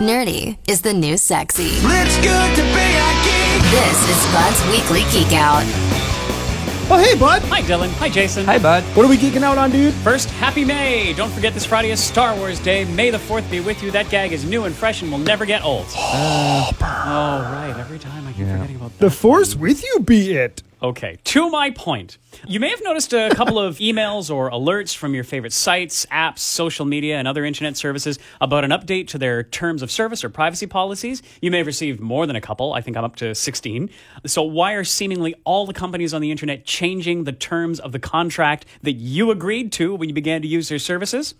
Nerdy 0.00 0.58
is 0.68 0.82
the 0.82 0.92
new 0.92 1.16
sexy. 1.16 1.68
It's 1.70 2.16
good 2.16 2.56
to 2.56 2.62
be 2.62 2.86
a 2.98 3.10
geek. 3.22 3.62
This 3.70 4.10
is 4.10 4.32
Bud's 4.32 4.60
Weekly 4.66 5.02
Geek 5.12 5.32
Out. 5.34 5.62
Oh, 6.90 7.00
hey, 7.00 7.16
bud. 7.16 7.42
Hi, 7.42 7.62
Dylan. 7.62 7.90
Hi, 7.98 8.08
Jason. 8.08 8.44
Hi, 8.44 8.58
bud. 8.58 8.82
What 8.96 9.06
are 9.06 9.08
we 9.08 9.16
geeking 9.16 9.42
out 9.42 9.56
on, 9.56 9.70
dude? 9.70 9.94
First, 9.94 10.30
happy 10.30 10.64
May. 10.64 11.12
Don't 11.12 11.30
forget 11.30 11.54
this 11.54 11.64
Friday 11.64 11.92
is 11.92 12.02
Star 12.02 12.34
Wars 12.36 12.58
Day. 12.58 12.84
May 12.86 13.10
the 13.10 13.18
4th 13.18 13.48
be 13.52 13.60
with 13.60 13.84
you. 13.84 13.92
That 13.92 14.10
gag 14.10 14.32
is 14.32 14.44
new 14.44 14.64
and 14.64 14.74
fresh 14.74 15.00
and 15.00 15.12
will 15.12 15.18
never 15.18 15.46
get 15.46 15.64
old. 15.64 15.86
Oh, 15.90 16.70
oh 16.80 16.82
right. 16.82 17.76
Every 17.78 18.00
time 18.00 18.26
I 18.26 18.32
keep 18.32 18.48
forgetting 18.48 18.76
about 18.76 18.90
that. 18.90 18.98
The 18.98 19.10
force 19.12 19.54
with 19.54 19.84
you 19.84 20.00
be 20.00 20.32
it. 20.36 20.64
Okay, 20.82 21.18
to 21.24 21.48
my 21.48 21.70
point. 21.70 22.18
You 22.46 22.60
may 22.60 22.68
have 22.68 22.82
noticed 22.82 23.12
a 23.12 23.30
couple 23.30 23.58
of 23.58 23.78
emails 23.78 24.34
or 24.34 24.50
alerts 24.50 24.94
from 24.94 25.14
your 25.14 25.24
favorite 25.24 25.52
sites, 25.52 26.04
apps, 26.06 26.40
social 26.40 26.84
media, 26.84 27.16
and 27.16 27.26
other 27.26 27.44
internet 27.44 27.76
services 27.76 28.18
about 28.40 28.64
an 28.64 28.70
update 28.70 29.08
to 29.08 29.18
their 29.18 29.42
terms 29.42 29.82
of 29.82 29.90
service 29.90 30.24
or 30.24 30.28
privacy 30.28 30.66
policies. 30.66 31.22
You 31.40 31.50
may 31.50 31.58
have 31.58 31.66
received 31.66 32.00
more 32.00 32.26
than 32.26 32.36
a 32.36 32.40
couple. 32.40 32.74
I 32.74 32.80
think 32.80 32.96
I'm 32.96 33.04
up 33.04 33.16
to 33.16 33.34
16. 33.34 33.88
So, 34.26 34.42
why 34.42 34.72
are 34.72 34.84
seemingly 34.84 35.34
all 35.44 35.64
the 35.64 35.72
companies 35.72 36.12
on 36.12 36.20
the 36.20 36.30
internet 36.30 36.64
changing 36.64 37.24
the 37.24 37.32
terms 37.32 37.80
of 37.80 37.92
the 37.92 37.98
contract 37.98 38.66
that 38.82 38.94
you 38.94 39.30
agreed 39.30 39.72
to 39.72 39.94
when 39.94 40.08
you 40.08 40.14
began 40.14 40.42
to 40.42 40.48
use 40.48 40.68
their 40.68 40.78
services? 40.78 41.34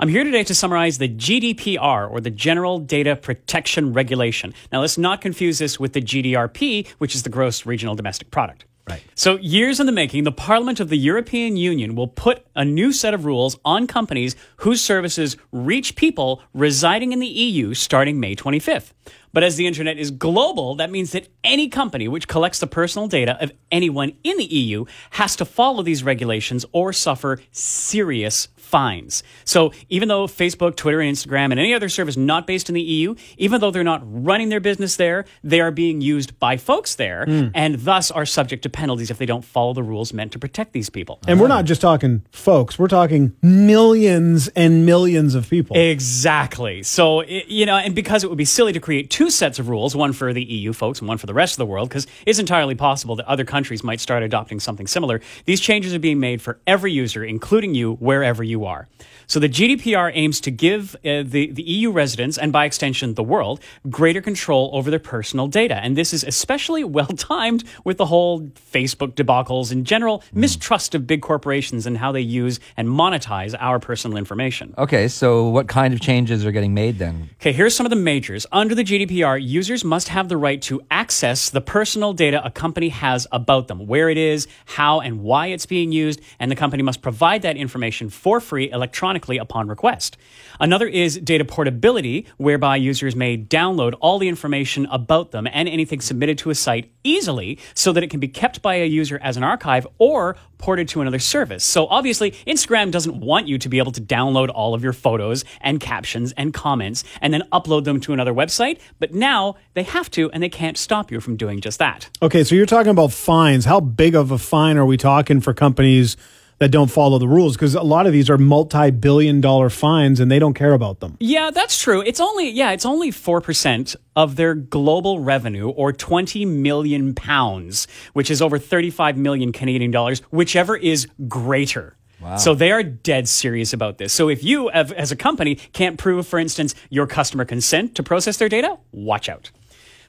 I'm 0.00 0.08
here 0.08 0.24
today 0.24 0.44
to 0.44 0.54
summarize 0.54 0.96
the 0.96 1.10
GDPR, 1.10 2.10
or 2.10 2.22
the 2.22 2.30
General 2.30 2.78
Data 2.78 3.14
Protection 3.14 3.92
Regulation. 3.92 4.54
Now, 4.72 4.80
let's 4.80 4.96
not 4.96 5.20
confuse 5.20 5.58
this 5.58 5.78
with 5.78 5.92
the 5.92 6.00
GDRP, 6.00 6.88
which 6.96 7.14
is 7.14 7.22
the 7.22 7.28
Gross 7.28 7.66
Regional 7.66 7.94
Domestic 7.94 8.30
Product. 8.30 8.64
Right. 8.90 9.02
So, 9.14 9.36
years 9.36 9.80
in 9.80 9.86
the 9.86 9.92
making, 9.92 10.24
the 10.24 10.32
Parliament 10.32 10.80
of 10.80 10.88
the 10.88 10.96
European 10.96 11.56
Union 11.56 11.94
will 11.94 12.08
put 12.08 12.44
a 12.54 12.64
new 12.64 12.92
set 12.92 13.14
of 13.14 13.24
rules 13.24 13.58
on 13.64 13.86
companies 13.86 14.36
whose 14.56 14.80
services 14.80 15.36
reach 15.52 15.96
people 15.96 16.42
residing 16.52 17.12
in 17.12 17.20
the 17.20 17.26
EU 17.26 17.74
starting 17.74 18.20
May 18.20 18.34
25th. 18.34 18.92
But 19.32 19.44
as 19.44 19.56
the 19.56 19.66
internet 19.66 19.96
is 19.96 20.10
global, 20.10 20.74
that 20.76 20.90
means 20.90 21.12
that 21.12 21.28
any 21.44 21.68
company 21.68 22.08
which 22.08 22.26
collects 22.26 22.58
the 22.58 22.66
personal 22.66 23.06
data 23.06 23.38
of 23.40 23.52
anyone 23.70 24.12
in 24.24 24.36
the 24.36 24.44
EU 24.44 24.86
has 25.10 25.36
to 25.36 25.44
follow 25.44 25.82
these 25.82 26.02
regulations 26.02 26.64
or 26.72 26.92
suffer 26.92 27.40
serious 27.52 28.48
fines. 28.70 29.22
So 29.44 29.72
even 29.88 30.08
though 30.08 30.26
Facebook, 30.26 30.76
Twitter, 30.76 31.00
and 31.00 31.14
Instagram, 31.14 31.50
and 31.50 31.58
any 31.58 31.74
other 31.74 31.88
service 31.88 32.16
not 32.16 32.46
based 32.46 32.68
in 32.68 32.74
the 32.74 32.80
EU, 32.80 33.16
even 33.36 33.60
though 33.60 33.70
they're 33.70 33.82
not 33.84 34.00
running 34.04 34.48
their 34.48 34.60
business 34.60 34.96
there, 34.96 35.24
they 35.42 35.60
are 35.60 35.72
being 35.72 36.00
used 36.00 36.38
by 36.38 36.56
folks 36.56 36.94
there 36.94 37.24
hmm. 37.24 37.48
and 37.54 37.80
thus 37.80 38.10
are 38.10 38.24
subject 38.24 38.62
to 38.62 38.70
penalties 38.70 39.10
if 39.10 39.18
they 39.18 39.26
don't 39.26 39.44
follow 39.44 39.74
the 39.74 39.82
rules 39.82 40.12
meant 40.12 40.32
to 40.32 40.38
protect 40.38 40.72
these 40.72 40.88
people. 40.88 41.18
And 41.26 41.40
we're 41.40 41.48
not 41.48 41.64
just 41.64 41.80
talking 41.80 42.24
folks, 42.30 42.78
we're 42.78 42.88
talking 42.88 43.34
millions 43.42 44.48
and 44.48 44.86
millions 44.86 45.34
of 45.34 45.50
people. 45.50 45.76
Exactly. 45.76 46.82
So, 46.84 47.20
it, 47.20 47.48
you 47.48 47.66
know, 47.66 47.76
and 47.76 47.94
because 47.94 48.22
it 48.22 48.28
would 48.28 48.38
be 48.38 48.44
silly 48.44 48.72
to 48.72 48.80
create 48.80 49.10
two 49.10 49.30
sets 49.30 49.58
of 49.58 49.68
rules, 49.68 49.96
one 49.96 50.12
for 50.12 50.32
the 50.32 50.44
EU 50.44 50.72
folks 50.72 51.00
and 51.00 51.08
one 51.08 51.18
for 51.18 51.26
the 51.26 51.34
rest 51.34 51.54
of 51.54 51.58
the 51.58 51.66
world, 51.66 51.88
because 51.88 52.06
it's 52.24 52.38
entirely 52.38 52.76
possible 52.76 53.16
that 53.16 53.26
other 53.26 53.44
countries 53.44 53.82
might 53.82 54.00
start 54.00 54.22
adopting 54.22 54.60
something 54.60 54.86
similar, 54.86 55.20
these 55.44 55.60
changes 55.60 55.92
are 55.92 55.98
being 55.98 56.20
made 56.20 56.40
for 56.40 56.60
every 56.66 56.92
user, 56.92 57.24
including 57.24 57.74
you, 57.74 57.94
wherever 57.94 58.44
you 58.44 58.59
are. 58.64 58.88
So 59.26 59.38
the 59.38 59.48
GDPR 59.48 60.10
aims 60.12 60.40
to 60.40 60.50
give 60.50 60.96
uh, 60.96 61.22
the, 61.24 61.52
the 61.52 61.62
EU 61.62 61.92
residents, 61.92 62.36
and 62.36 62.52
by 62.52 62.64
extension 62.64 63.14
the 63.14 63.22
world, 63.22 63.60
greater 63.88 64.20
control 64.20 64.70
over 64.72 64.90
their 64.90 64.98
personal 64.98 65.46
data. 65.46 65.76
And 65.76 65.96
this 65.96 66.12
is 66.12 66.24
especially 66.24 66.82
well 66.98 67.06
timed 67.06 67.62
with 67.84 67.96
the 67.96 68.06
whole 68.06 68.40
Facebook 68.72 69.14
debacles 69.14 69.70
and 69.70 69.86
general 69.86 70.24
mistrust 70.32 70.96
of 70.96 71.06
big 71.06 71.22
corporations 71.22 71.86
and 71.86 71.98
how 71.98 72.10
they 72.10 72.20
use 72.20 72.58
and 72.76 72.88
monetize 72.88 73.54
our 73.60 73.78
personal 73.78 74.16
information. 74.16 74.74
Okay, 74.76 75.06
so 75.06 75.48
what 75.48 75.68
kind 75.68 75.94
of 75.94 76.00
changes 76.00 76.44
are 76.44 76.50
getting 76.50 76.74
made 76.74 76.98
then? 76.98 77.30
Okay, 77.34 77.52
here's 77.52 77.76
some 77.76 77.86
of 77.86 77.90
the 77.90 77.96
majors. 77.96 78.46
Under 78.50 78.74
the 78.74 78.82
GDPR, 78.82 79.40
users 79.40 79.84
must 79.84 80.08
have 80.08 80.28
the 80.28 80.36
right 80.36 80.60
to 80.62 80.82
access 80.90 81.50
the 81.50 81.60
personal 81.60 82.12
data 82.12 82.44
a 82.44 82.50
company 82.50 82.88
has 82.88 83.28
about 83.30 83.68
them, 83.68 83.86
where 83.86 84.08
it 84.08 84.18
is, 84.18 84.48
how 84.64 85.00
and 85.00 85.20
why 85.20 85.46
it's 85.46 85.66
being 85.66 85.92
used, 85.92 86.20
and 86.40 86.50
the 86.50 86.56
company 86.56 86.82
must 86.82 87.00
provide 87.00 87.42
that 87.42 87.56
information 87.56 88.10
for 88.10 88.40
free 88.50 88.68
electronically 88.72 89.38
upon 89.38 89.68
request. 89.68 90.16
Another 90.58 90.88
is 90.88 91.16
data 91.18 91.44
portability, 91.44 92.26
whereby 92.36 92.74
users 92.74 93.14
may 93.14 93.38
download 93.38 93.94
all 94.00 94.18
the 94.18 94.26
information 94.26 94.86
about 94.86 95.30
them 95.30 95.46
and 95.46 95.68
anything 95.68 96.00
submitted 96.00 96.36
to 96.38 96.50
a 96.50 96.54
site 96.56 96.90
easily 97.04 97.60
so 97.74 97.92
that 97.92 98.02
it 98.02 98.10
can 98.10 98.18
be 98.18 98.26
kept 98.26 98.60
by 98.60 98.74
a 98.74 98.84
user 98.84 99.20
as 99.22 99.36
an 99.36 99.44
archive 99.44 99.86
or 99.98 100.36
ported 100.58 100.88
to 100.88 101.00
another 101.00 101.20
service. 101.20 101.64
So 101.64 101.86
obviously, 101.86 102.32
Instagram 102.44 102.90
doesn't 102.90 103.20
want 103.20 103.46
you 103.46 103.56
to 103.56 103.68
be 103.68 103.78
able 103.78 103.92
to 103.92 104.00
download 104.00 104.50
all 104.52 104.74
of 104.74 104.82
your 104.82 104.92
photos 104.92 105.44
and 105.60 105.80
captions 105.80 106.32
and 106.36 106.52
comments 106.52 107.04
and 107.20 107.32
then 107.32 107.44
upload 107.52 107.84
them 107.84 108.00
to 108.00 108.12
another 108.12 108.34
website, 108.34 108.80
but 108.98 109.14
now 109.14 109.54
they 109.74 109.84
have 109.84 110.10
to 110.10 110.28
and 110.32 110.42
they 110.42 110.48
can't 110.48 110.76
stop 110.76 111.12
you 111.12 111.20
from 111.20 111.36
doing 111.36 111.60
just 111.60 111.78
that. 111.78 112.10
Okay, 112.20 112.42
so 112.42 112.56
you're 112.56 112.66
talking 112.66 112.90
about 112.90 113.12
fines. 113.12 113.64
How 113.64 113.78
big 113.78 114.16
of 114.16 114.32
a 114.32 114.38
fine 114.38 114.76
are 114.76 114.84
we 114.84 114.96
talking 114.96 115.40
for 115.40 115.54
companies 115.54 116.16
that 116.60 116.70
don't 116.70 116.90
follow 116.90 117.18
the 117.18 117.26
rules? 117.26 117.56
Because 117.56 117.74
a 117.74 117.82
lot 117.82 118.06
of 118.06 118.12
these 118.12 118.30
are 118.30 118.38
multi 118.38 118.90
billion 118.90 119.40
dollar 119.40 119.70
fines 119.70 120.20
and 120.20 120.30
they 120.30 120.38
don't 120.38 120.54
care 120.54 120.74
about 120.74 121.00
them. 121.00 121.16
Yeah, 121.18 121.50
that's 121.50 121.82
true. 121.82 122.02
It's 122.02 122.20
only 122.20 122.50
yeah, 122.50 122.70
it's 122.72 122.86
only 122.86 123.10
4% 123.10 123.96
of 124.14 124.36
their 124.36 124.54
global 124.54 125.18
revenue 125.20 125.70
or 125.70 125.92
20 125.92 126.44
million 126.44 127.14
pounds, 127.14 127.88
which 128.12 128.30
is 128.30 128.40
over 128.42 128.58
35 128.58 129.16
million 129.16 129.52
Canadian 129.52 129.90
dollars, 129.90 130.20
whichever 130.30 130.76
is 130.76 131.08
greater. 131.26 131.96
Wow. 132.20 132.36
So 132.36 132.54
they 132.54 132.70
are 132.70 132.82
dead 132.82 133.28
serious 133.28 133.72
about 133.72 133.96
this. 133.96 134.12
So 134.12 134.28
if 134.28 134.44
you 134.44 134.68
have- 134.68 134.92
as 134.92 135.10
a 135.10 135.16
company 135.16 135.54
can't 135.54 135.96
prove 135.96 136.26
for 136.26 136.38
instance 136.38 136.74
your 136.90 137.06
customer 137.06 137.46
consent 137.46 137.94
to 137.94 138.02
process 138.02 138.36
their 138.36 138.50
data, 138.50 138.76
watch 138.92 139.30
out. 139.30 139.50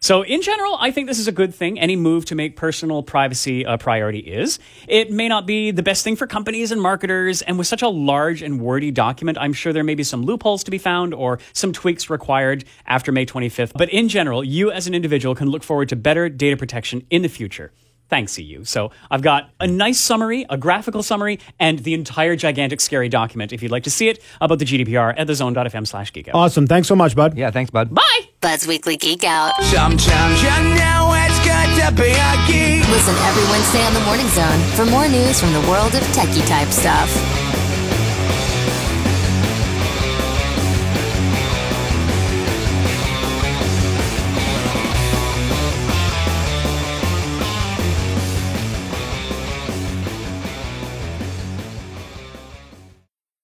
So, 0.03 0.23
in 0.23 0.41
general, 0.41 0.78
I 0.79 0.89
think 0.89 1.07
this 1.07 1.19
is 1.19 1.28
a 1.28 1.31
good 1.31 1.53
thing. 1.53 1.79
Any 1.79 1.95
move 1.95 2.25
to 2.25 2.35
make 2.35 2.56
personal 2.56 3.03
privacy 3.03 3.62
a 3.62 3.78
priority 3.78 4.17
is. 4.17 4.57
It 4.88 5.12
may 5.12 5.28
not 5.28 5.45
be 5.45 5.69
the 5.69 5.84
best 5.84 6.03
thing 6.03 6.16
for 6.16 6.25
companies 6.25 6.72
and 6.72 6.81
marketers, 6.81 7.44
and 7.44 7.59
with 7.59 7.67
such 7.67 7.84
a 7.84 7.88
large 7.88 8.41
and 8.41 8.59
wordy 8.59 8.90
document, 8.90 9.38
I'm 9.40 9.53
sure 9.53 9.72
there 9.73 9.84
may 9.84 9.94
be 9.94 10.03
some 10.03 10.23
loopholes 10.23 10.63
to 10.63 10.72
be 10.72 10.79
found 10.79 11.13
or 11.13 11.38
some 11.53 11.72
tweaks 11.72 12.09
required 12.09 12.66
after 12.88 13.11
May 13.11 13.28
25th. 13.28 13.73
But 13.75 13.90
in 13.90 14.09
general, 14.09 14.44
you 14.44 14.72
as 14.72 14.88
an 14.88 14.95
individual 14.95 15.35
can 15.35 15.50
look 15.50 15.61
forward 15.61 15.90
to 15.90 15.95
better 15.95 16.29
data 16.29 16.57
protection 16.57 17.06
in 17.11 17.22
the 17.22 17.29
future. 17.29 17.72
Thanks, 18.09 18.40
EU. 18.40 18.63
So 18.63 18.90
I've 19.11 19.22
got 19.22 19.51
a 19.59 19.67
nice 19.67 20.00
summary, 20.00 20.47
a 20.50 20.57
graphical 20.57 21.03
summary, 21.03 21.40
and 21.59 21.78
the 21.78 21.94
entire 21.94 22.35
gigantic 22.35 22.81
scary 22.81 23.07
document, 23.07 23.53
if 23.53 23.61
you'd 23.61 23.72
like 23.72 23.84
to 23.84 23.91
see 23.91 24.09
it, 24.09 24.23
about 24.41 24.57
the 24.57 24.66
GDPR 24.66 25.13
at 25.16 25.28
thezone.fm 25.28 25.85
slash 25.85 26.11
geek. 26.11 26.28
Awesome. 26.34 26.66
Thanks 26.66 26.88
so 26.88 26.95
much, 26.95 27.16
bud. 27.16 27.38
Yeah, 27.38 27.51
thanks, 27.51 27.69
bud. 27.69 27.94
Bye! 27.94 28.31
Bud's 28.41 28.66
Weekly 28.66 28.97
Geek 28.97 29.24
Out. 29.24 29.53
Sometimes 29.66 30.41
you 30.41 30.50
know 30.74 31.13
it's 31.13 31.38
good 31.46 31.69
to 31.78 31.91
be 31.94 32.09
a 32.09 32.31
geek. 32.47 32.81
Listen 32.90 33.13
every 33.29 33.44
Wednesday 33.52 33.85
on 33.85 33.94
the 33.94 34.00
Morning 34.02 34.28
Zone 34.29 34.59
for 34.75 34.85
more 34.90 35.07
news 35.07 35.40
from 35.40 35.53
the 35.53 35.62
world 35.69 35.94
of 35.94 36.02
techie 36.09 36.46
type 36.47 36.69
stuff. 36.69 37.50